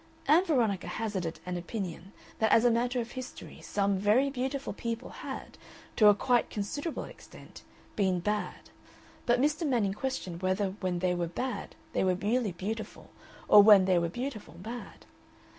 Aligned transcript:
Ann 0.27 0.43
Veronica 0.45 0.87
hazarded 0.87 1.39
an 1.45 1.57
opinion 1.57 2.11
that 2.39 2.51
as 2.51 2.65
a 2.65 2.71
matter 2.71 2.99
of 2.99 3.11
history 3.11 3.61
some 3.61 3.99
very 3.99 4.31
beautiful 4.31 4.73
people 4.73 5.09
had, 5.09 5.59
to 5.95 6.07
a 6.07 6.15
quite 6.15 6.49
considerable 6.49 7.03
extent, 7.03 7.61
been 7.95 8.19
bad, 8.19 8.71
but 9.27 9.39
Mr. 9.39 9.63
Manning 9.63 9.93
questioned 9.93 10.41
whether 10.41 10.71
when 10.79 10.97
they 10.97 11.13
were 11.13 11.27
bad 11.27 11.75
they 11.93 12.03
were 12.03 12.15
really 12.15 12.51
beautiful 12.53 13.11
or 13.47 13.61
when 13.61 13.85
they 13.85 13.99
were 13.99 14.09
beautiful 14.09 14.55
bad. 14.55 15.05